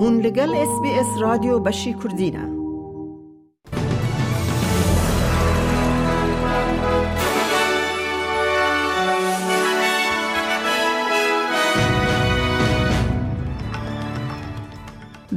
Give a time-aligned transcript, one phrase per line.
[0.00, 2.58] هون لگل اس بی اس رادیو بشی کردینه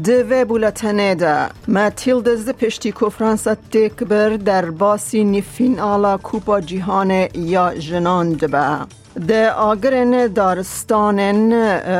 [0.03, 1.49] دوه بولتنه ده.
[1.67, 9.00] ماتیلدز پشتی کو فرانسا تکبر در باسی نیفین آلا کوپا جیهان یا جنان دبه.
[9.15, 11.19] ده آگرن دارستان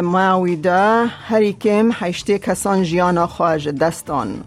[0.01, 4.43] ماویده هریکم هشته کسان جیانا خواهج دستان.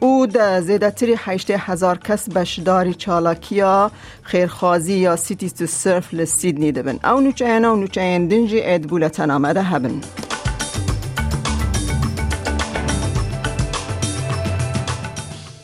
[0.00, 3.90] او ده زیدتری هشته هزار کس بشداری چالاکیا
[4.22, 6.98] خیرخوازی یا سیتیز تو سرف لسیدنی دبن.
[7.04, 10.00] او نوچه اینا و نوچه این دنجی اید بولتن آمده هبن.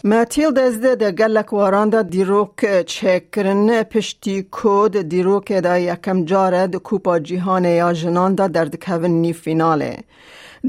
[0.07, 6.79] ماتیل دزده ده گلک واران دا دیروک چکرن پشتی کود دیروک دا یکم جاره ده
[6.79, 9.99] کوپا جیهان یا جنان دا در دکوین نی فیناله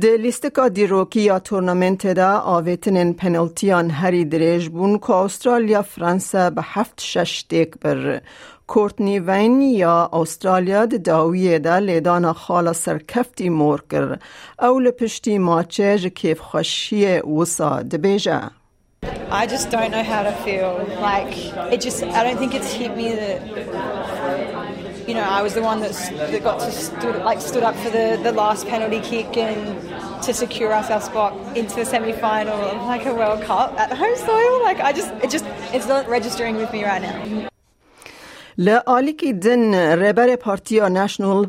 [0.01, 6.61] ده لیستکا دیروکی یا تورنمنت دا آویتنین پنالتیان هری دریج بون که استرالیا فرانسه به
[6.65, 8.21] هفت شش دیک بر
[8.67, 14.17] کورتنی وین یا استرالیا د داویه دا لیدانا خالا سرکفتی مور کر
[14.59, 18.41] او لپشتی ماچه جکیف خوشی وسا دبیجه
[19.31, 20.85] I just don't know how to feel.
[20.99, 21.35] Like
[21.73, 25.81] it just, I don't think it's hit me that you know I was the one
[25.81, 30.23] that, that got to stood like stood up for the, the last penalty kick and
[30.23, 34.15] to secure us our spot into the semi final like a World Cup at home
[34.15, 34.63] soil.
[34.63, 37.49] Like I just, it just, it's not registering with me right now.
[38.57, 41.45] لآلیکی دن ربر پارتیا نشنال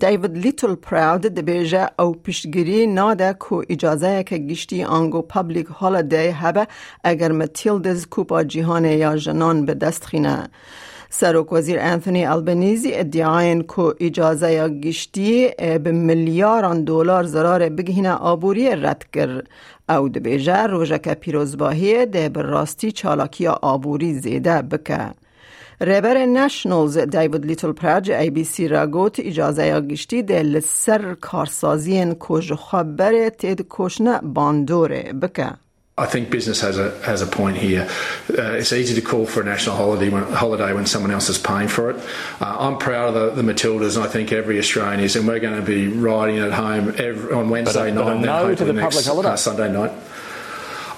[0.00, 6.66] دیوید لیتل پراود دبیجه او پیشگیری ناده کو اجازه که گشتی آنگو پبلیک هالدی هبه
[7.04, 10.48] اگر متیلدز کوپا جیهان یا جنان به دست خینه.
[11.10, 18.70] سروک وزیر انتونی البنیزی ادعاین کو اجازه یا گشتی به میلیاران دلار ضرار بگهینه آبوری
[18.70, 19.42] رد کر
[19.88, 25.25] او دبیجه روژه که پیروزباهی ده براستی چالاکی آبوری زیده بکه.
[25.81, 31.13] رهبر نشنلز دیوید لیتل پرج ای بی سی را گوت اجازه یا گشتی دل سر
[31.13, 35.51] کارسازی کج خبر تید کشنه باندوره بکه
[35.97, 37.87] I think business has a has a point here.
[38.29, 41.37] Uh, it's easy to call for a national holiday when, holiday when someone else is
[41.37, 41.97] paying for it.
[42.39, 45.39] Uh, I'm proud of the, the Matildas, and I think every Australian is, and we're
[45.39, 48.55] going to be riding at home every, on Wednesday but, night but and no then
[48.57, 49.29] to the next, public holiday.
[49.29, 49.91] Uh, Sunday night.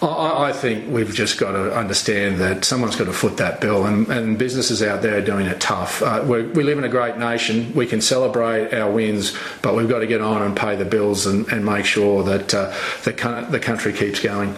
[0.00, 3.84] I, I think we've just got to understand that someone's got to foot that bill,
[3.86, 6.02] and, and businesses out there are doing it tough.
[6.02, 7.72] Uh, we live in a great nation.
[7.74, 11.26] We can celebrate our wins, but we've got to get on and pay the bills
[11.26, 14.56] and, and make sure that uh, the, the country keeps going.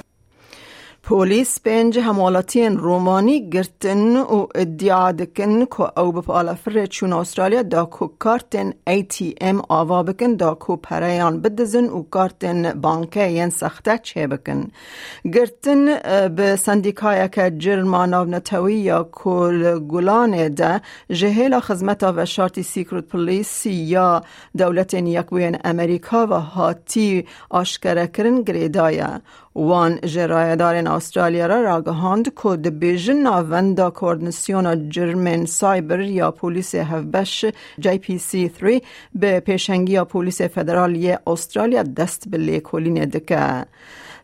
[1.03, 7.85] پلیس پنج حمالاتین رومانی گرتن و ادعا دکن که او بپالا فر چون استرالیا دا
[7.85, 13.51] کو کارتن ای تی ام آوا بکن دا کو پریان بدزن و کارتن بانکه ین
[13.51, 14.69] سخته چه بکن.
[15.35, 22.63] گرتن به سندیکای که جرمانا و نتوی یا کل گلان ده جهیل خزمت و شارتی
[22.63, 24.23] سیکرت پلیس یا
[24.59, 28.43] دولت یکوین امریکا و هاتی آشکره کرن
[29.55, 37.45] وان جرایدارن استرالیا را راگهاند که دبیژن ناوندا کوردنسیون جرمن سایبر یا پولیس هفبش
[37.79, 38.81] جی پی سی 3
[39.15, 43.67] به پیشنگی یا پولیس فدرالی استرالیا دست به لیکولین دکه.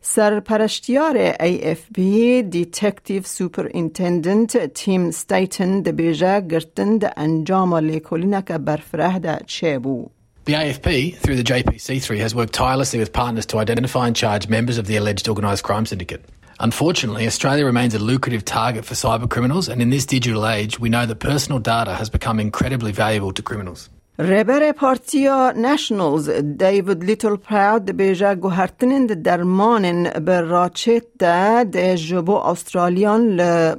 [0.01, 8.59] سرپرشتیار ای اف بی دیتکتیو سوپر انتندنت تیم ستیتن دبیجه گرتن ده انجام لیکولین که
[8.59, 10.16] برفره ده چه بو.
[10.47, 14.79] The AFP, through the JPC3, has worked tirelessly with partners to identify and charge members
[14.79, 16.25] of the alleged organised crime syndicate.
[16.61, 20.89] Unfortunately, Australia remains a lucrative target for cyber criminals, and in this digital age, we
[20.89, 23.91] know that personal data has become incredibly valuable to criminals.
[24.19, 33.75] رهبر پارتیا نشنلز دیوید لیتل پراود بیجا گوهرتنین درمان بر راچت ده جبو استرالیان ل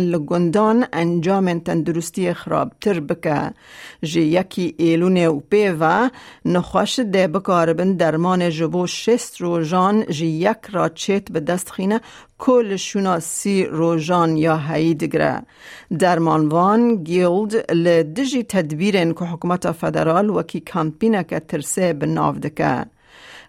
[0.00, 3.54] لگندان انجام تندرستی خراب تر بکه.
[4.02, 6.10] جی یکی ایلون و پیوا
[6.44, 12.00] نخواش ده بکاربن درمان جبو شست روزان جی یک راچت به دست خینه
[12.38, 15.42] کل شناسی روژان یا هیدگره
[15.98, 22.84] درمانوان گیلد لدجی تدبیرن که حکومت فدرال وکی کمپینه که ترسه بناو دکه.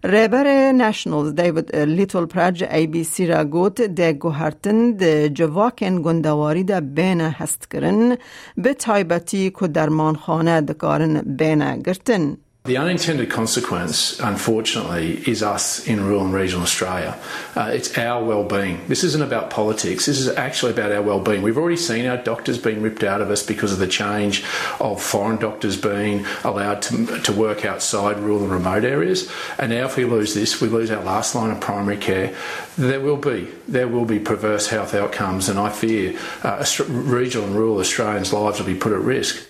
[0.03, 6.63] رهبر نشنلز دیوید لیتل پرج ای بی سی را گوت ده گوهرتن ده جواکن گندواری
[6.63, 8.17] ده بین هست کرن
[8.57, 12.37] به تایبتی که درمانخانه دکارن بین گرتن.
[12.65, 17.15] The unintended consequence, unfortunately, is us in rural and regional Australia.
[17.55, 18.81] Uh, it's our well-being.
[18.87, 20.07] This isn't about politics.
[20.07, 21.43] This is actually about our well-being.
[21.43, 24.43] We've already seen our doctors being ripped out of us because of the change
[24.79, 29.29] of foreign doctors being allowed to, to work outside rural and remote areas.
[29.59, 32.35] And now, if we lose this, we lose our last line of primary care.
[32.79, 37.55] There will be there will be perverse health outcomes, and I fear uh, regional and
[37.55, 39.49] rural Australians' lives will be put at risk.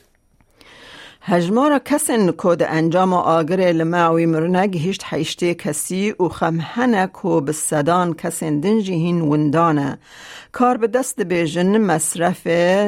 [1.27, 8.59] هجمار کسن کود انجام آگر لماوی مرنگ هشت حیشته کسی و خمهنه کو بسدان کسن
[8.59, 9.97] دنجی هین وندانه.
[10.51, 12.47] کار به دست بیجن مصرف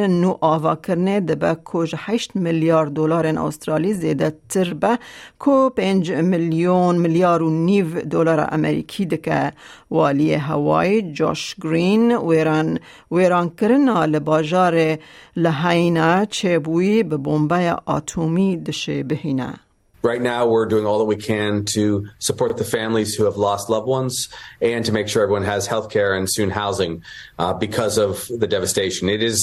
[0.10, 5.00] نو آوا کرنه دبه کوج 8 میلیارد دلار استرالی زیده تر به
[5.40, 9.52] کو 5 میلیون میلیارد و نیو دلار امریکی دکه.
[9.92, 12.80] والی هوای جاش گرین ویران
[13.12, 14.98] ویران کرنا لباجار
[15.36, 18.27] لحینا چه بوی به بومبه آتومی
[18.67, 19.55] دشه بهینه
[20.03, 23.71] Right now, we're doing all that we can to support the families who have lost
[23.71, 24.29] loved ones
[24.61, 27.05] and to make sure everyone has health care and soon housing
[27.39, 29.09] uh, because of the devastation.
[29.09, 29.39] It is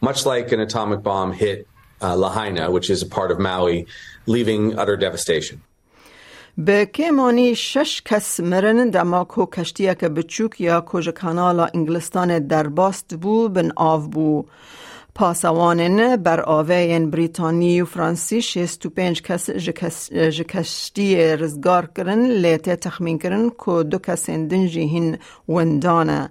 [0.00, 1.66] much like an atomic bomb hit
[2.00, 3.86] uh, Lahaina, which is a part of Maui,
[4.26, 5.60] leaving utter devastation.
[6.58, 13.48] به کمانی شش کس مرن دماکو کشتیه که بچوک یا کج کانالا انگلستان درباست بو
[13.48, 14.44] بن آف بو
[15.19, 19.49] پاسوانن بر آوین بریتانی و فرانسی شیست و پنج کس
[20.11, 25.17] جکشتی رزگار کرن لیته تخمین کرن که دو کس دنجی هین
[25.49, 26.29] وندانه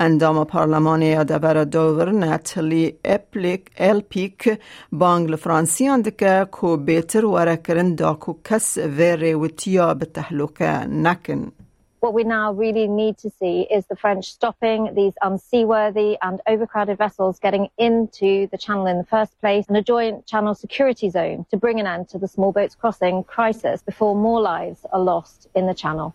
[0.00, 4.58] اندام پارلمان یادبر دوور نتلی اپلیک الپیک
[4.92, 11.52] بانگل فرانسیان دکه که بیتر وره کرن داکو کس ویره و تیا به تحلوکه نکن.
[11.99, 16.97] What we now really need to see is the French stopping these unseaworthy and overcrowded
[16.99, 21.45] vessels getting into the channel in the first place and a joint channel security zone
[21.49, 25.47] to bring an end to the small boats crossing crisis before more lives are lost
[25.55, 26.13] in the channel.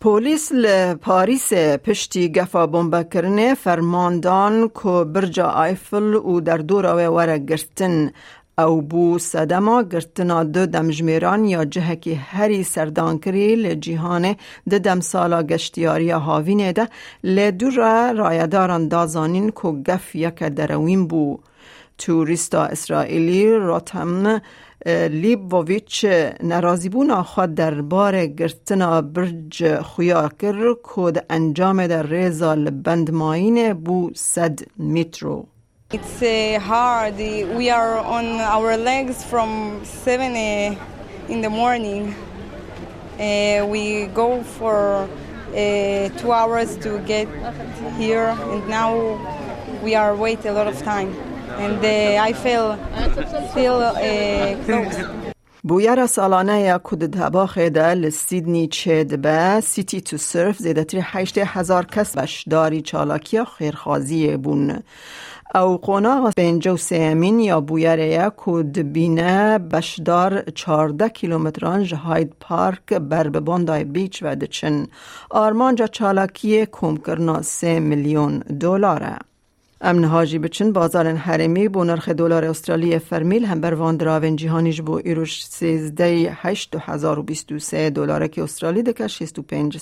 [0.00, 1.52] پلیس لپاریس
[1.84, 8.10] پشتی گفا بمبا کرنه فرماندان کو برجا آیفل و در دور وره گرتن
[8.57, 14.35] او بو سدما گرتنا دو دمجمیران یا جهکی هری سردان کری لجیهان
[14.69, 16.87] ده دم سالا گشتیاری هاوینه ده
[17.23, 21.39] لدو را رایداران دازانین کو گف یک دروین بو
[21.97, 24.41] توریستا اسرائیلی راتم
[25.09, 26.05] لیبوویچ
[26.43, 33.73] نرازی بونا خود در بار گرتنا برج خویا کر کود انجام در ریزا لبند ماین
[33.73, 35.52] بو صد مترو
[35.93, 37.17] It's uh, hard.
[37.17, 40.75] We are on our legs from 7 uh,
[41.29, 42.15] in the morning.
[43.19, 45.07] Uh, we go for
[45.53, 47.27] uh, two hours to get
[47.99, 49.19] here, and now
[49.83, 51.13] we are wait a lot of time.
[51.59, 52.75] And uh, I feel
[53.51, 55.23] still uh, close.
[55.65, 61.85] بویر سالانه یا کود دبا خیده لسیدنی چید به سیتی تو سرف زیدتری هشت هزار
[61.85, 64.83] کس بشداری چالاکی خیرخوازی بون
[65.55, 73.83] او قونا بینجو سیمین یا بویره کود بینه بشدار چارده کیلومتران جهاید پارک بر باندای
[73.83, 74.87] بیچ و دچن.
[75.29, 79.17] آرمانجا چالاکی کم کرنا سه میلیون دلاره.
[79.85, 84.81] امن هاجی بچن بازار حرمی بو نرخ دلار استرالی فرمیل هم بر وان دراون جهانیش
[84.81, 89.41] بو ایروش سیزده هشت هزار و بیست و سه دلار که استرالی دکه شیست و
[89.41, 89.77] پنج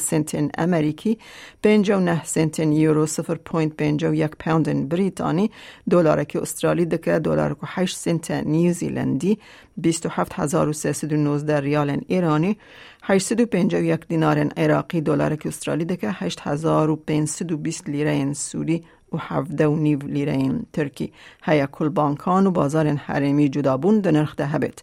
[0.00, 1.18] سنتین امریکی
[1.62, 5.50] پنج و نه سنتین یورو سفر پوینت پنج و یک پوندن بریتانی
[5.90, 9.38] دلار که استرالی دکه دلار که هشت سنت نیوزیلندی
[9.76, 12.56] بیست و هفت هزار و سیصد و نوزده ریال ایرانی
[13.02, 20.50] 851 دینار عراقی دلار که استرالی دکه 8520 لیره سوری و هفده و نیو لیره
[20.72, 21.12] ترکی.
[21.42, 24.82] هیا کل بانکان و بازار حرمی جدابون ده نرخ ده هبت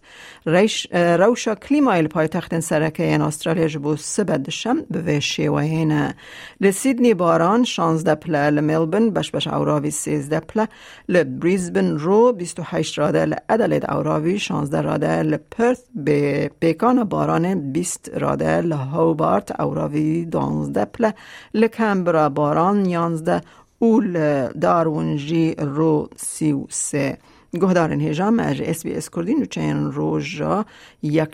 [1.19, 6.13] روشا کلیمایل پای تخت سرکه این استرالیا جبو سبد شم به شیوهین.
[6.61, 10.67] لسیدنی باران 16 پله لملبن بش بش اوراوی 13 پله
[11.09, 19.59] لبریزبن رو 28 راده لعدلید اوراوی 16 راده لپرث به پیکان باران 20 راده لهوبارت
[19.59, 21.13] اوراوی 12 پله
[21.53, 23.41] لکمبرا باران 11
[23.79, 27.17] اول دارونجی رو سی و سه.
[27.61, 29.91] گهدارن هجام از اس بی اس کردین و چین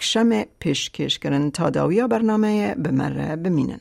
[0.02, 3.80] شم پیشکش کرن تا داویا برنامه بمره بمینن.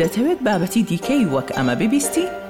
[0.00, 2.49] دەتەوێت بابەتی دیکەی وەک ئەمە ببیستی؟